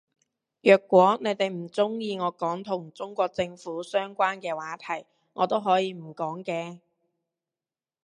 [0.61, 6.79] 若果你哋唔鍾意我講同中國政府相關嘅話題我都可以唔講嘅